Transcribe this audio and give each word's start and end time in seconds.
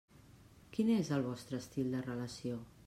Quin 0.77 0.89
és 0.95 1.11
el 1.19 1.23
vostre 1.29 1.61
estil 1.65 1.95
de 1.97 2.05
relació? 2.11 2.61